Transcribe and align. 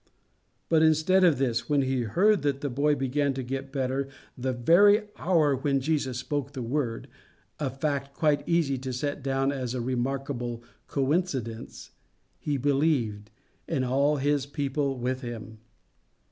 But 0.67 0.81
instead 0.81 1.23
of 1.23 1.37
this, 1.37 1.69
when 1.69 1.83
he 1.83 2.01
heard 2.01 2.41
that 2.41 2.61
the 2.61 2.71
boy 2.71 2.95
began 2.95 3.35
to 3.35 3.43
get 3.43 3.71
better 3.71 4.07
the 4.35 4.51
very 4.51 5.03
hour 5.17 5.55
when 5.55 5.79
Jesus 5.79 6.17
spoke 6.17 6.53
the 6.53 6.63
word 6.63 7.07
a 7.59 7.69
fact 7.69 8.15
quite 8.15 8.41
easy 8.49 8.79
to 8.79 8.93
set 8.93 9.21
down 9.21 9.51
as 9.51 9.75
a 9.75 9.79
remarkable 9.79 10.63
coincidence 10.87 11.91
he 12.39 12.57
believed, 12.57 13.29
and 13.67 13.85
all 13.85 14.17
his 14.17 14.47
people 14.47 14.97
with 14.97 15.21
him. 15.21 15.59